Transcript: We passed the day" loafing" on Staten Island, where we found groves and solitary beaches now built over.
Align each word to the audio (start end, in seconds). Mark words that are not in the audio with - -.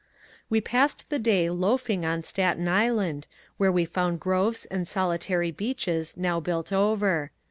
We 0.49 0.61
passed 0.61 1.11
the 1.11 1.19
day" 1.19 1.47
loafing" 1.51 2.03
on 2.07 2.23
Staten 2.23 2.67
Island, 2.67 3.27
where 3.57 3.71
we 3.71 3.85
found 3.85 4.19
groves 4.19 4.65
and 4.65 4.87
solitary 4.87 5.51
beaches 5.51 6.17
now 6.17 6.39
built 6.39 6.73
over. 6.73 7.29